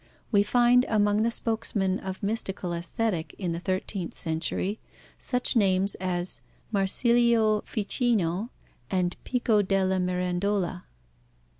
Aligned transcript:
We 0.31 0.41
find 0.41 0.83
among 0.89 1.21
the 1.21 1.29
spokesmen 1.29 1.99
of 1.99 2.23
mystical 2.23 2.73
Aesthetic 2.73 3.35
in 3.37 3.51
the 3.51 3.59
thirteenth 3.59 4.15
century 4.15 4.79
such 5.19 5.55
names 5.55 5.93
as 6.01 6.41
Marsilio 6.73 7.61
Ficino 7.67 8.49
and 8.89 9.15
Pico 9.25 9.61
della 9.61 9.99
Mirandola. 9.99 10.85